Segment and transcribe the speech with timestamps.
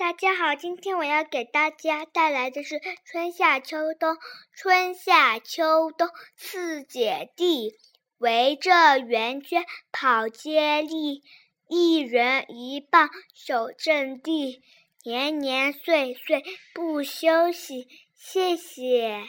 [0.00, 4.16] 大家好，今天我要给大家带来的是春夏秋冬
[4.54, 7.74] 春夏秋冬四姐弟
[8.16, 11.22] 围着圆圈跑接力，
[11.68, 14.62] 一人一棒守阵地，
[15.04, 16.42] 年年岁岁
[16.72, 17.86] 不休息，
[18.16, 19.22] 谢谢。